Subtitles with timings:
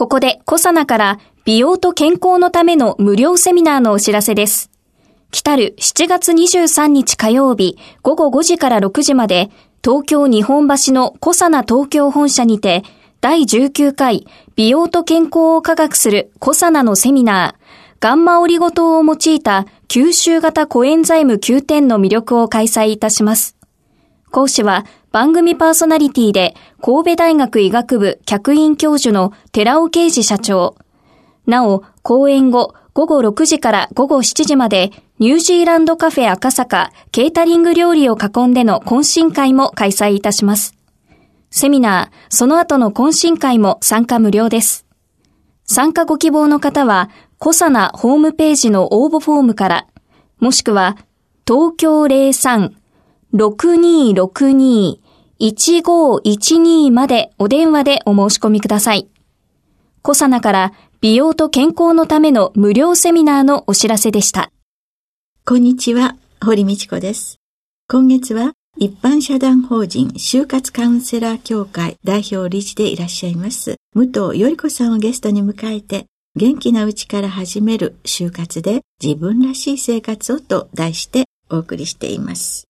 [0.00, 4.70] ここでコサナから美容と健康のための無料セミナーのお知らせです
[5.30, 9.50] 来る7月23日火曜日午後5時から6時まで
[9.84, 12.82] 東京日本橋のコサナ東京本社にて
[13.20, 14.26] 第19回
[14.56, 23.58] 美容と健康を科学するコサナのセミナーガンマオリゴ糖を用いた吸収型コエンザイム9点の魅力を開催いたします。
[24.30, 30.76] 講師は番組パーソナリティで神戸大学医学部客員教授の寺尾啓二社長。
[31.46, 40.74] なお、講演後午後6時から午後7時までニュージーランドカフェ赤坂ケータリング料理を囲んでの懇親会も開催いたします。
[41.50, 44.86] セミナー、その後の懇親会も参加無料です。
[45.64, 49.86] 参加ご希望の方は、コサナホームページの応募フォームから、
[50.38, 50.96] もしくは、
[51.46, 52.02] 東京
[53.34, 54.98] 03-6262
[55.40, 59.08] 1512までお電話でお申し込みください。
[60.02, 64.52] コサナから美容と健康のための無料セミナーのお知らせでした。
[65.46, 67.38] こんにちは、堀道子です。
[67.88, 76.06] 今月は一般社団法人就活カウンセラー協会代表理事でいらっしゃいます、武藤より子さんをゲストに迎えて、
[76.36, 82.69] 元気なうちから始める就活で自分らしい生活をと題してお送りしています。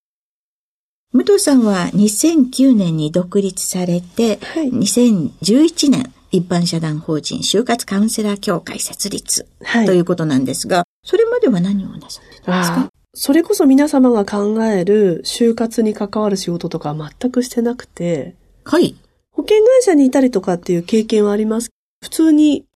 [1.12, 12.88] 武藤さんは2009年に独立されて、はい、2011年一般社団法人就活カウンセラー協会設立、はい、ということなんですが、それまでは何をなさってたんですか？
[13.12, 18.94] それこそ皆様が考える就活に関わる仕事とかは全くしてなくて、はい。
[19.32, 21.70] 保険会社にいたりとかっていう経験はあります。
[22.04, 22.66] 普通に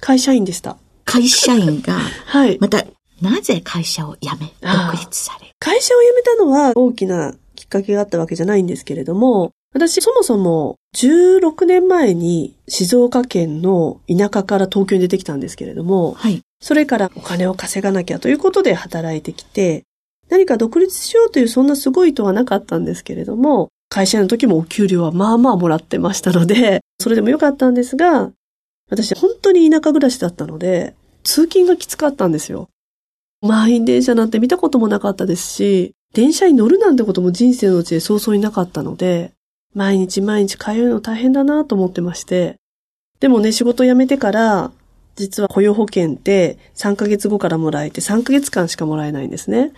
[0.00, 0.78] 会社員でした。
[1.04, 1.92] 会社員が、
[2.26, 2.58] はい。
[2.60, 2.84] また、
[3.22, 5.52] なぜ会社を辞め、独立され？
[5.60, 16.40] 会社を辞めたのは大きなきっかけがあったわけじゃないんですけれども、私そもそも16年前に静岡県の田舎から東京に出てきたんですけれども、はい。
[16.60, 19.82] それからお金を稼がなきゃということで働いてきて、
[20.28, 28.30] 何か独立しようというそんなすごいとはなかったんですけれども、会社の時もお給料はまあまあもらってましたので、それでもよかったんですが、
[28.88, 32.68] 私本当に田舎暮らしだったので、通勤がきつかったんですよ。
[33.40, 39.32] 満員電車なんて見たこともなかったですし、電車に乗るなんてことも人生のうちで早々になかったので、
[39.74, 42.56] 毎日毎日通うの大変だなと思ってまして。
[43.20, 44.72] でもね、仕事辞めてから、
[45.16, 49.72] 実は雇用保険って3ヶ月後からもらえて3ヶ月間しかもらえないんですね。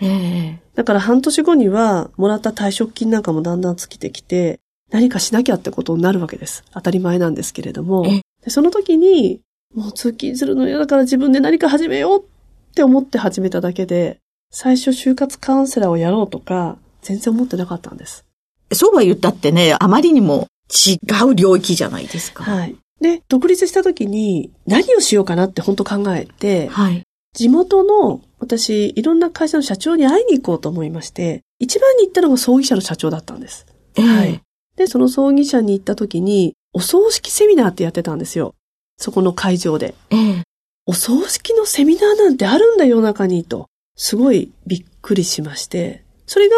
[0.75, 4.59] だから半年後にはもらった退職金なんかもだんだん尽きてきて、
[4.91, 6.63] 何かしなきゃってことになるわけです。
[6.73, 8.05] 当たり前なんですけれども。
[8.43, 9.41] でその時に、
[9.73, 14.19] もう通勤するの嫌だから自分で何か始めようって思って始めただけで、
[14.51, 18.25] 最初就活カウンセラーをやろうとか、全然思ってなかったんです。
[18.73, 22.43] そうは言ったってね、あまりにも違う領域じゃないですか。
[22.43, 22.75] はい。
[22.99, 27.03] で、独立した時に何をしようかなって本当考えて、はい。
[27.33, 33.65] 地元の私、いろんな会社の社長に会いに行こうと思いまして、一番に行ったのが葬儀社の社長だったんです。
[33.95, 34.41] えー、はい。
[34.75, 38.55] で、その葬儀社に行った時に、お葬式セミナーってやってたんですよ。
[38.97, 39.95] そこの会場で。
[40.09, 40.43] ええ。
[40.85, 43.67] お葬式のセミナーなんてあるんだ世の中にと。
[43.95, 46.03] すごいびっくりしまして。
[46.25, 46.55] それが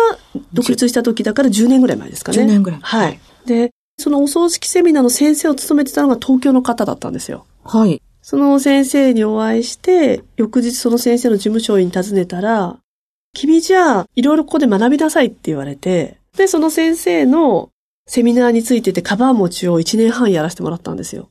[0.54, 2.38] 独立した時だから10年ぐらい前ですかね。
[2.40, 2.80] 10年ぐらい。
[2.82, 3.20] はい。
[3.46, 7.46] で、そのお葬式セミナーの先生を務めてたのが東京の方だったんですよ。
[7.64, 8.02] はい。
[8.22, 12.78] その先生にお会いして、翌日その先生の事務所に訪ねたら、
[13.34, 17.70] 君じゃあ、いろいろここで学びなさいって言われて、で、その先生の
[18.08, 21.30] セミナーについててカバー持ちを1年半やらせてもらったんですよ。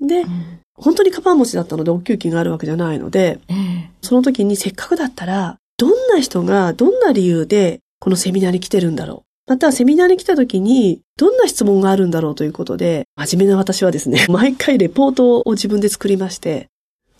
[0.00, 9.34] で、うん、本当にカバー持ちだったので、お給金があるわけじゃないので、えー、その時にせっかくだったら、どんな人がどんな理由でこのセミナーに来てるんだろう。
[9.46, 16.68] また、セミナーに来た時に、どんな質問があるんだろうということで、真面目な私はですね、 毎回レポートを自分で作りまして、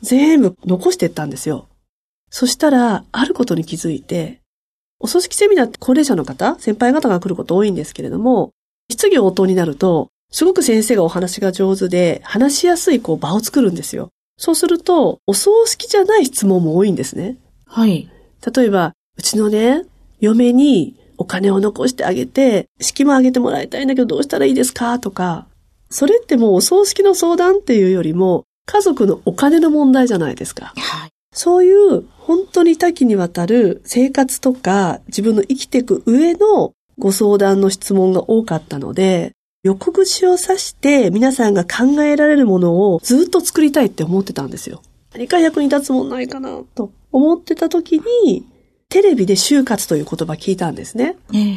[0.01, 1.69] 全部残していったんですよ。
[2.31, 4.41] そしたら、あることに気づいて、
[5.01, 8.53] お組織セミナーって高齢者の方、先輩方が来ること多いんですけれども、
[8.91, 14.09] 質疑応答になると、すごく先生がお話が上手で、話しやすいこう場を作るんですよ。
[14.37, 17.37] そうすると、お葬式じゃない質問も多いんですね。
[17.67, 18.11] はい。
[18.53, 19.85] 例えば、うちのね、
[20.19, 25.47] 嫁にお金を残してあげて、式もあげてもらいたいんだけどどうしたらいいですかとか、
[25.89, 30.73] それってもうお葬式の相談っていうよりも、家族のお金の問題じゃないですか。
[30.75, 31.11] はい。
[31.33, 39.33] そういう本当に多岐にわたる生活とか自分の生きていく上のご相談の質問が多かったので、
[39.65, 44.83] 横串を刺して皆さんが考えられるものをずっと作りたいって思ってたんですよ。
[45.15, 48.45] 何か役に立つもんないかなと思ってた時に、
[48.91, 51.17] テレビで就活という言葉聞いたんですね。
[51.33, 51.57] えー、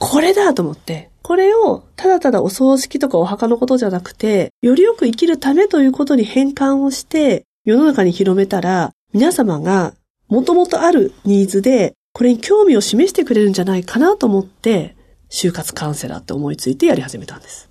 [0.00, 9.94] これだと思って、これをただただお葬式とかお墓のことじゃなくて、よりよく生きるためということに変換をして、世の中に広めたら、皆様が
[10.26, 14.93] もともとあるニーズで、これに興味を示してくれるんじゃないかなと思って、
[15.34, 17.68] 就活カウンセラーって思いついてやり始めたんです。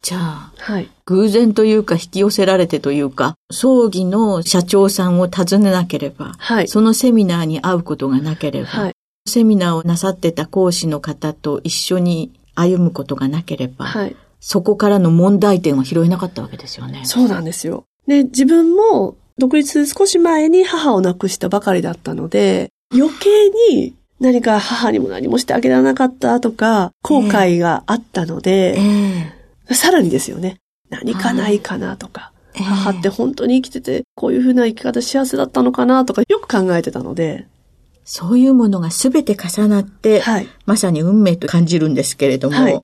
[0.00, 0.88] じゃあ、はい。
[1.04, 6.68] 偶然というか引き寄せられてというか、葬儀の社長さんを訪ねなければ、はい。
[6.68, 8.92] そのセミナーに会うことがなければ、はい。
[9.28, 14.16] セミナーをなさってた講師の方と一緒に歩むことがなければ、はい。
[14.40, 17.02] そこからの問題点は拾えなかったわけですよね。
[17.04, 17.84] そうなんですよ。
[18.06, 30.58] で、自分も独立少し前に母を亡くしたばかりだったので、余計に何か母にも何もしてあげられなかったとか、後悔があったので、えー、さらにですよね。
[30.90, 37.48] 何かないかなとか、えー、母って本当に生きてて、こういうふうな生き方幸せだったのかなとか、よく考えてたので、
[38.04, 42.80] そういうものがすべて重なって、はい、まさに運命と感じるんですけれども、はい、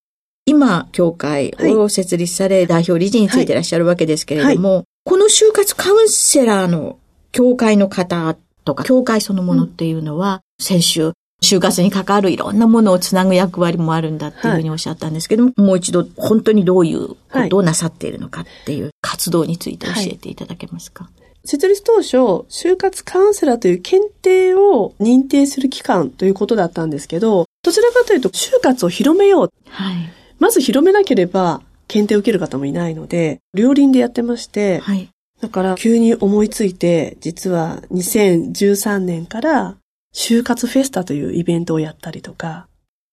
[0.47, 6.99] 今、協会を設立され、代表理事についていらっしゃるわけですけれども、この就活カウンセラーの
[7.31, 17.17] 協会の方とか、協会そのものっていうのは、先週、就活に関わるいろんなものをつなぐ役割もあるんだっていうふうにおっしゃったんですけども、はい、もう一度本当にどういうこ
[17.49, 22.17] とをなさっているのかっていう活動について教えていただけますか、はい、設立当初、
[22.49, 29.53] 就活カウンセラーという検定を認定する機関ということだったんですけど、どちらかというと就活を広めよう。
[29.69, 29.97] はい、
[30.39, 35.09] まず広めなければ検定を受ける方もいないので、両輪でやってまして、はい、
[35.41, 39.77] だから急に思いついて、実は2013年から
[40.19, 42.67] 就活フェスタというイベントをやったりとか、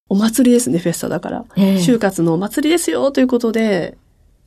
[0.09, 1.45] お祭りですね、フェスタだから。
[1.55, 3.95] えー、就活のお祭りですよということで、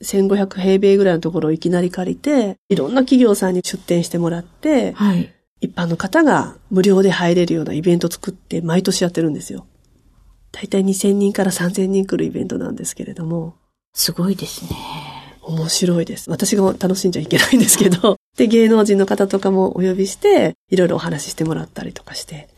[0.02, 9.64] 1500平米ぐらいのところをいきなり借りて、いろんな企業さんに出店してもらって、はい、一般の方が無料で入れるようなイベント作って毎年やってるんですよ。
[10.50, 13.54] だいたい2000人から3000人来るイベントなんですけれども。
[13.94, 14.70] すごいですね。
[15.48, 16.30] 面白いです。
[16.30, 18.16] 私が楽しんじゃいけないんですけど。
[18.36, 22.48] で、芸能人の方とかもお呼びして、いろいろお話ししてもらったりとかして、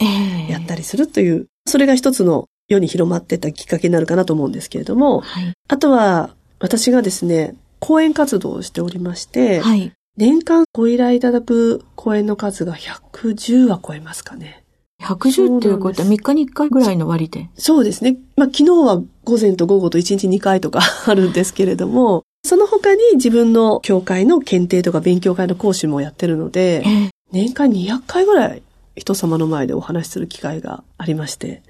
[0.49, 14.65] やったりするという、それが一つの世に広まってたきっかけになるかなと思うんですけれども、はい、あとは、私がですね、講演活動をしておりまして、はい、年間ご依頼いただく講演の数が110は超えますかね。
[15.01, 18.19] 110っていうことは3日に1回ぐらいの割でそうですね。
[18.37, 26.83] まあ昨日は午前と午後と1日2回とか あるんですけれども、その他に自分の教会の検定とか勉強会の講師もやってるので、
[27.33, 28.63] 年間200回ぐらい
[28.97, 31.63] 人様の前でお話しする機会がありまして、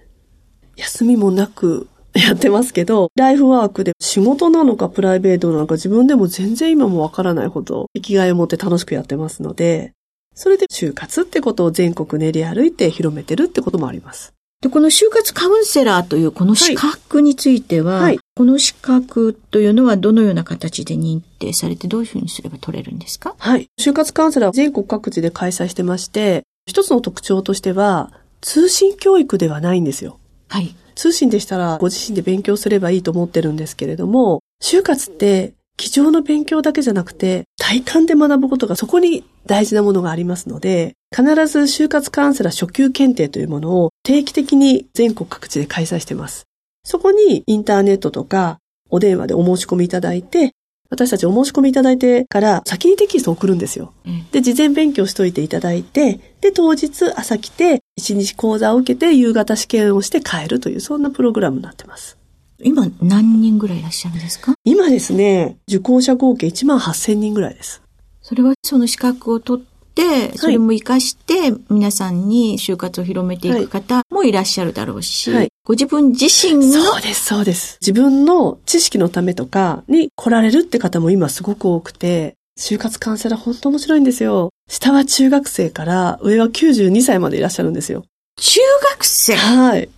[0.76, 9.92] 休みもなく やってますけど、ライフワークで仕事なのかプライベートなのか自分でも全然今もわからないほど生きがいを持って楽しくやってますので、
[10.34, 14.32] それで就活ってことを全国練り歩いて広めてるってこともあります。
[14.62, 23.34] で、この就活カウンセラーというこの資格については、はい、この資格というのはどのような形で認定されてどういうふうにすれば取れるんですか？
[23.38, 23.68] はい。
[23.80, 28.12] 就活カウンセラーは全国各地で開催してまして、一つの特徴としては、
[28.42, 30.18] 通信教育ではないんですよ。
[30.48, 30.74] はい。
[30.94, 46.44] 通信でしたらご自身で勉強すればいいと思ってるんですけれども、就活って机上の勉強だけじゃなくて、体感で学ぶことがそこに大事なものがありますので、必ず就活カウンセラー初級検定というものを定期的に全国各地で開催しています。
[46.84, 48.58] そこにインターネットとか
[48.90, 50.52] お電話でお申し込みいただいて、
[50.90, 53.92] 私たちお申し込みいただいてから先にテキストを送るんですよ。
[54.32, 62.18] で、事前勉強しといていただいて、で、当日朝来て、一日講座を受けて夕方試験をして帰るという、そんなプログラムになってます。
[62.62, 64.54] 今何人ぐらいいらっしゃるんですか？
[64.64, 67.82] 今ですね、受講者合計1万8000人ぐらいです。
[68.22, 69.64] それはその資格を取っ
[69.94, 76.82] て、それも活かして、皆さんに就活を広めていく方もいらっしゃるだろうし、はい、ご自分自身の。
[76.82, 77.78] そうです、そうです。
[77.80, 84.50] 自分の知識のためとかに来られるって方も今すごく多くて、就活カウンセラー本当面白いんですよ。
[84.68, 88.04] 下は中学生から上は92歳までいらっしゃるんですよ。
[88.36, 88.60] 中
[88.92, 89.34] 学生？
[89.34, 89.88] はい。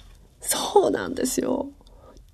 [0.40, 1.68] そうなんですよ。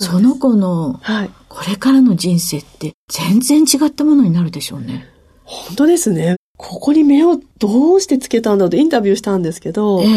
[0.01, 1.31] その子の、はい。
[1.49, 5.07] これからの人生って全然違ったものになるでしょうね。
[5.45, 6.37] 本当ですね。
[6.57, 10.09] ここに目をどうしてつけたんだとインタビューしたんですけど、えー、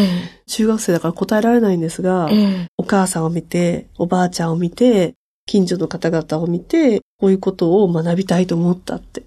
[0.46, 5.14] 中学生だから答えられないんですが、えー、お母さんを見て、おばあちゃんを見て、
[5.46, 9.22] 近所の方々を見て、こういうことを学びたいと思ったって。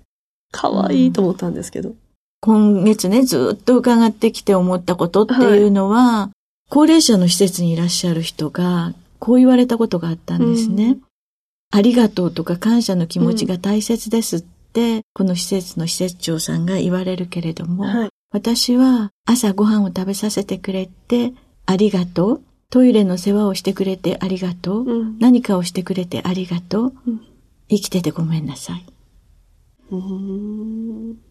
[0.51, 1.93] かわいいと思ったんですけど。
[2.41, 6.35] 今月ね、ずっと伺ってきて思ったことっていうのは、はい、
[6.69, 10.85] 高齢者の施設にいらっしゃる人が、こう言われたことがあったんですね。
[10.85, 11.01] うん、
[11.71, 21.33] ありがとうとか感謝の気持ちが大切ですって、うん、この施設の施設長さんが言われるけれども、はい、私は朝ご飯を食べさせてくれて
[21.65, 22.41] ありがとう。
[22.69, 24.83] トイレの世話をしてくれてありがとう。
[24.83, 26.93] うん、何かをしてくれてありがとう。
[27.69, 28.85] 生きててごめんなさい。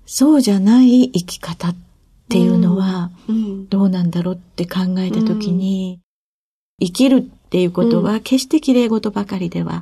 [0.06, 1.76] そうじゃない生き方っ
[2.28, 3.10] ていうのは、
[3.68, 6.00] どうなんだろうって考えたときに、
[6.80, 9.80] 生きるっていうことは決して綺麗事ばかりでは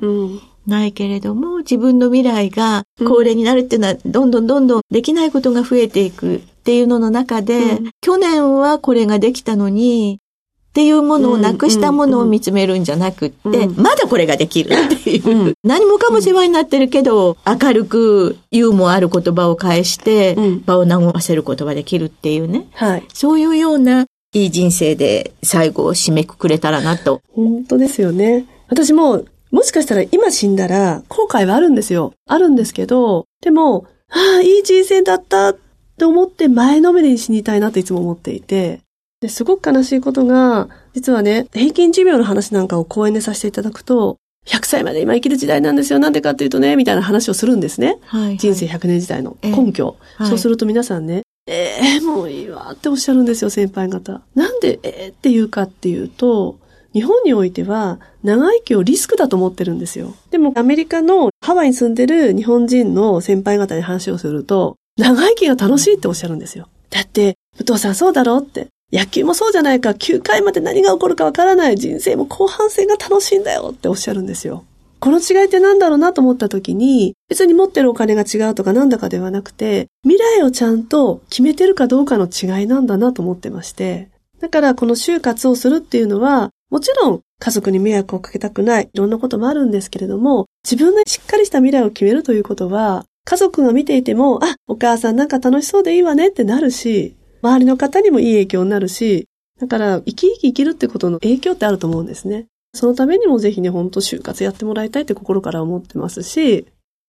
[0.66, 10.20] ないけれども、自分の未来が高齢になるっていうのは、どんどんどんどんできないことが増えていくっていうのの中で、去年はこれができたのに、
[10.68, 20.36] っていうものをなくしたものを見つめるんじゃなくって、まだこれができるっていう、何もかも世話になってるけど、明るくユーモアある言葉を返して、
[20.66, 22.66] 場を和ませることができるっていうね。
[22.74, 23.04] はい。
[23.14, 27.20] そういうようないい人生で最後を締めくくれたらなと。
[27.34, 28.46] 本当ですよね。
[28.68, 32.14] 私も、もしかしたら今死んだら後悔はあるんですよ。
[32.26, 35.58] あるんですけど、でも、ああ、いい人生だったっ
[35.98, 38.80] て思って前のめりに死にたいなっていつも思っていて、
[39.20, 45.98] ですごく悲しいことが、実はね、平均寿命の話なんかを講演でさせていただくと、100歳まで今生きる時代なんですよ。
[45.98, 47.98] なんでかっていうとね、みたいな話をするんですね。
[48.06, 49.96] はいはい、人生100年時代の根拠。
[50.20, 54.22] えー、そうすると皆さんね、ええー、もういいわっておっしゃるんですよ、先輩方。
[54.34, 56.58] なんでええー、って言うかっていうと、
[56.92, 60.14] 日本においては長生きをリスクだと思ってるんですよ。
[60.30, 66.68] でもアメリカのハワイに住んでる日本人の先輩方に話をすると、長生きが楽しいっておっしゃるんですよ。
[66.90, 68.68] だって、武藤さんそうだろうって。
[68.92, 74.64] 野球もそうじゃないか、9回まで何が起こるかわからない人生も後半戦が楽しいんだよっておっしゃるんですよ。
[75.02, 84.10] この違いって何だろうなと思った時に、別に持ってるお金が違うとかなんだかではなくて、未来をちゃんと決めてるかどうかの違いなんだなと思ってまして。
[84.38, 99.26] だからこの就活をするっていうのは、もちろん家族に迷惑をかけたくない、いろんなこともあるんですけれども、自分でしっかりした未来を決めるということは、家族が見ていても、あ、お母さんなんか楽しそうでいいわねってなるし、周りの方にもいい影響になるし、
[99.60, 102.46] だから生き生き生きるってことの影響ってあると思うんですね。
[102.74, 106.66] そのためにもぜひね、ほんと就活やってもらいたいって心から思ってますし、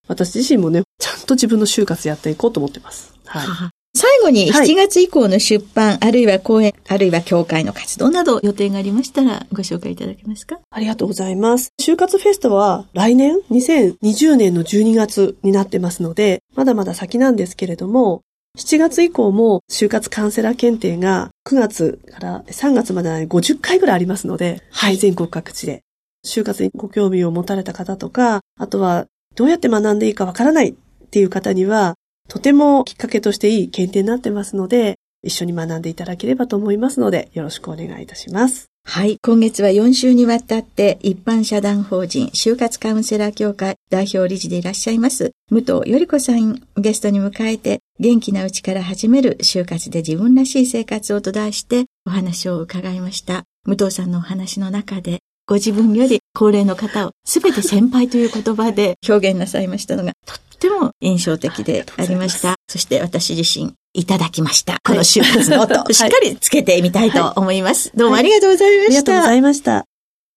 [0.08, 3.14] 私自身もね、ちゃんと自分の就活やっていこうと思ってます。
[3.26, 3.48] はい。
[3.96, 10.60] 最後に7月以降の出版、はい、あるいは講演、あるいは協会の活動など予定がありましたらご紹介いただけますか？
[10.72, 11.70] ありがとうございます。
[11.80, 18.22] 就活フェストは来年？2020年の12月になってますので、まだまだ先なんですけれども、
[18.56, 25.82] 7月以降も就活カウンセラー検定が9月から3月までに50回ぐらいありますので、はい、全国各地で。
[26.26, 30.74] 就活にご興味を持たれた方とか、あとはどうやって学んでいいかわからないっ
[31.10, 31.96] ていう方には、
[32.30, 38.73] とてもきっかけとしていい検定になってますので、一緒に学んでいただければと思いますので、よろしくお願いいたします。
[38.86, 39.18] はい。
[39.24, 53.44] 今月は4週にわたって一般社団法人就活カウンセラー協会代表理事でいらっしゃいます武藤より子さんゲストに迎えて元気なうちから始める就活で自分らしい生活をと題してお話を伺いました。
[53.66, 62.56] 武藤さんのお話の中でご自分より高齢の方をすべて先輩という言葉で表現なさいましたのがとっても印象的でありました。
[62.68, 64.78] そして私自身いただきました。
[64.86, 67.92] この就活の音、しっかりつけてみたいと思います。
[67.96, 68.88] どうもありがとうございました。
[68.88, 69.86] ありがとうございました。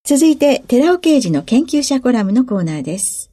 [0.04, 3.30] 続いて、寺尾刑事の研究者コラムのコーナーです。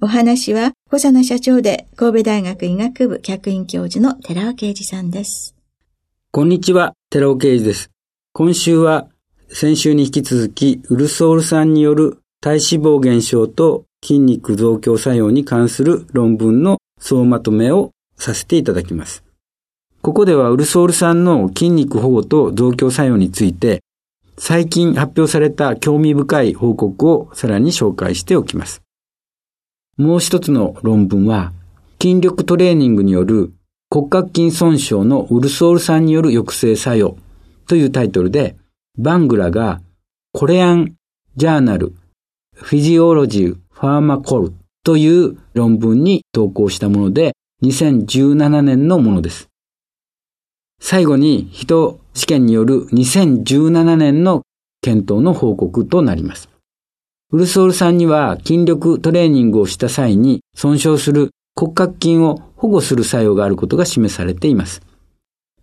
[0.00, 5.54] お話は、小佐奈社長で神戸大学医学部客員教授の寺尾刑事さんです。
[6.32, 7.90] こんにちは、寺尾刑事です。
[8.34, 9.08] 今週は、
[9.48, 19.24] 先週に引き続き、ウルソール酸による体脂肪減少と筋肉増強作用に関する論文の総まとめをさせていただきます。
[20.00, 23.82] ここではウルソール酸の筋肉保護と増強作用について、
[24.38, 28.80] 最近発表された興味深い報告をさらに紹介しておきます。
[29.96, 31.52] もう一つの論文は、
[32.00, 33.52] 筋力トレーニングによる
[33.90, 37.16] 骨格筋損傷のウルソール酸による抑制作用
[37.66, 38.54] というタイトルで、
[38.96, 39.80] バングラが
[40.32, 40.94] コレアン
[41.34, 41.96] ジャーナル
[42.54, 44.54] フィジオロジーファーマコル
[44.84, 49.48] という論文に投稿したもので、2017年のものです。
[50.80, 54.42] 最後に人試験による2017年の
[54.80, 56.48] 検討の報告となります。
[57.32, 64.80] ウルソールさんには筋力トレーニングをした際に損傷する骨格筋を保護する作用があることが示されています。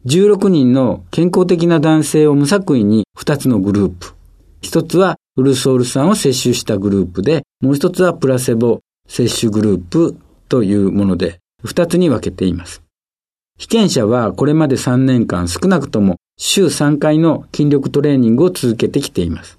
[0.05, 4.13] 16人の健康的な男性を無作為に2つのグループ。
[4.61, 10.17] 1つはウルソール酸を摂取したグループで、もう1つはプラセボ摂取グループ
[10.49, 12.83] というもので、2つに分けています。
[13.57, 19.57] 被験者はこれまで3年間少なくとも週3回の筋力トレーニングを続けてきています。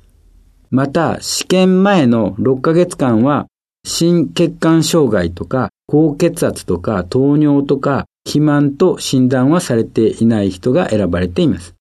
[0.71, 3.47] また、試験前の6ヶ月間は、
[3.87, 11.75] 心血管障害とか、高血圧とか、糖尿とか、肥満と診断はされていない人が選ばれています。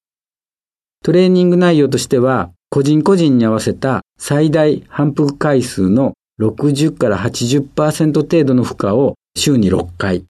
[1.03, 10.23] トレーニング内容としては、個人個人に合わせた最大反復回数の60から80%程度の負荷を週に6回、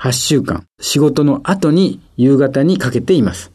[0.00, 3.50] 8週間、仕事の後に夕方にかけています。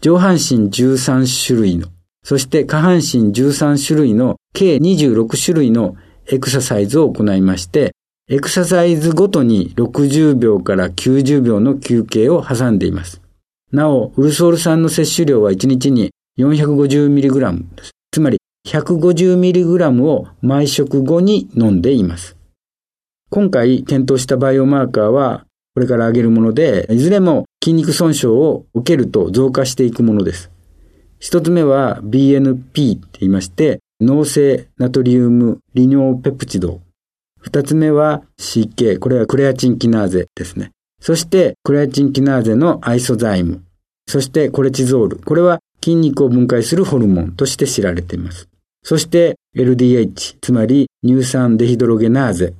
[0.00, 1.86] 上半身13種類の、
[2.24, 5.94] そして下半身13種類の計26種類の
[6.26, 7.92] エクササイズを行いまして、
[8.28, 13.20] エクササイズごとに60秒から90秒の休憩を挟んでいます。
[13.70, 17.90] なお、ウルソール酸の摂取量は1日に 450mg です。
[18.10, 22.36] つまり 150mg を毎食後に飲んでいます。
[23.30, 30.50] 今回検討したバイオマーカーはこれから挙げるもので、いずれも筋肉損傷を受けると増加していくものです。
[31.18, 36.80] 一つ目は BNP って言いまして、脳性ナトリウム利尿ペプチド。
[37.40, 40.70] 二つ目は CK、これはクレアチンキナーゼですね。
[41.00, 43.62] そしてクレアチンキナーゼのアイソザイム。
[44.06, 45.16] そしてコレチゾール。
[45.18, 48.48] これは筋肉を分解するホルモンとして知られています。
[48.82, 52.54] そして LDH、つまり乳酸デヒドロゲナーゼ。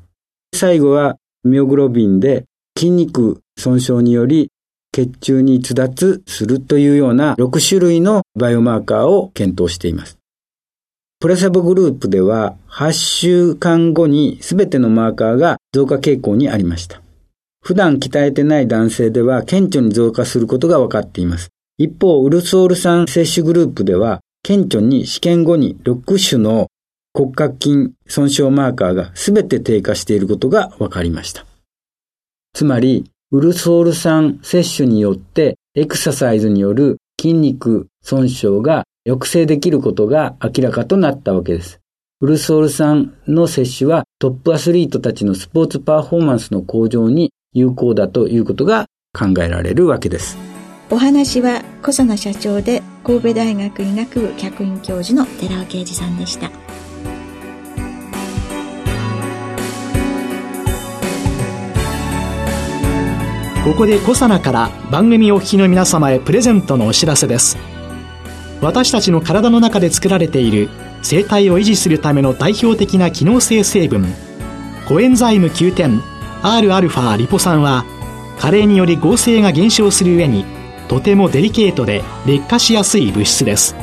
[0.55, 2.45] 最後はミオグロビンで
[2.77, 4.51] 筋肉損傷により
[4.93, 10.19] 血中に逸脱するというような6種類のバイオマーカーを検討しています。
[11.19, 17.01] プラセボグループでは8週間後に全てのマーカーが増加傾向にありました。
[17.63, 21.54] 普段鍛えてない男性では顕著に増加することが分かっています。
[21.77, 26.69] 一方、ウルソール酸摂取グループでは顕著に試験後に6種の
[27.13, 31.45] 骨格筋損傷マーカーが全て低下していることが分かりました。
[32.53, 41.81] つまり、ウルソール酸摂取によってエクササイズによる筋肉損傷が抑制できることが明らかとなったわけです。
[42.21, 50.54] ウルソール酸の摂取はトップアスリートたちのスポーツパフォーマンスの向上に有効だということが考えられるわけです。
[50.95, 56.53] お話は小佐野社長で神戸大学医学部客員教授の寺尾啓二さんでした。
[63.65, 67.57] ここでコサナから番組お聞きの皆様へプレゼントのお知らせです
[68.61, 70.69] 私たちの体の中で作られている
[71.03, 74.05] 生態を維持するための代表的な機能性成分
[74.87, 76.01] コエンザイム Q10
[76.43, 77.87] Rα リポ酸は
[78.39, 80.54] 加齢により合成が減少する上に
[80.89, 83.75] とてもデリケートで劣化しやすい物質です。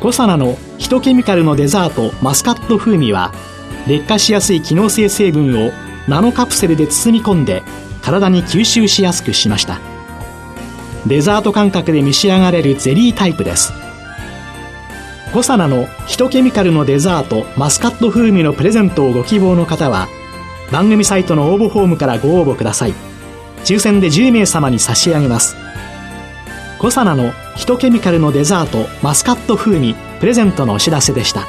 [0.00, 3.32] コサナのヒトケミカルのデザートマスカット風味は
[3.86, 5.72] 劣化しやすい機能性成分を
[6.06, 7.62] ナノカプセルで包み込んで
[8.02, 9.80] 体に吸収しやすくしました。
[11.06, 13.72] デザート感覚で召し上がれるゼリータイプです。
[15.32, 20.08] コサナのヒトケミカルのデザートマスカット風味のプレゼントをご希望の方は
[20.72, 22.94] 番組サイトの応募フォームからご応募ください。
[23.64, 25.56] 抽選で10名様に差し上げます。
[26.78, 31.46] コサナのヒトケミカルのデザートマスカット風味プレゼントのお知らせでした。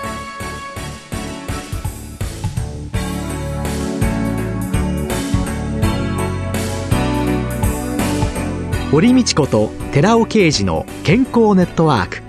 [8.92, 12.24] 堀道子と寺尾啓二の健康ネットワーク。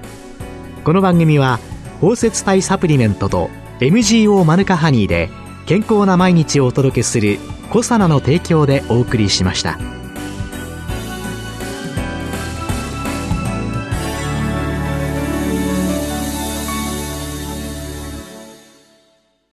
[0.84, 1.58] この番組は
[2.02, 3.48] 包摂体サプリメントと
[3.80, 5.30] MGO マヌカハニーで
[5.64, 7.38] 健康な毎日をお届けする
[7.70, 9.99] コサナの提供でお送りしました。